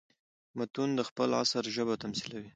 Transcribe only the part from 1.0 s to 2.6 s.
خپل عصر ژبه تميثلوي.